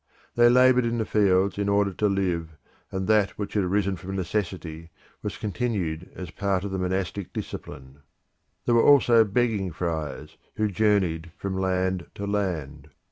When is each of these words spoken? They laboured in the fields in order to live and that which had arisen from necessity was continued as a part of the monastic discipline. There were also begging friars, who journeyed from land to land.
They 0.33 0.49
laboured 0.49 0.87
in 0.87 0.97
the 0.97 1.05
fields 1.05 1.59
in 1.59 1.69
order 1.69 1.93
to 1.93 2.07
live 2.07 2.57
and 2.91 3.05
that 3.05 3.37
which 3.37 3.53
had 3.53 3.63
arisen 3.65 3.97
from 3.97 4.15
necessity 4.15 4.89
was 5.21 5.37
continued 5.37 6.09
as 6.15 6.29
a 6.29 6.33
part 6.33 6.63
of 6.63 6.71
the 6.71 6.79
monastic 6.79 7.31
discipline. 7.33 7.99
There 8.65 8.73
were 8.73 8.81
also 8.81 9.23
begging 9.23 9.71
friars, 9.71 10.37
who 10.55 10.69
journeyed 10.71 11.31
from 11.37 11.55
land 11.61 12.07
to 12.15 12.25
land. 12.25 12.89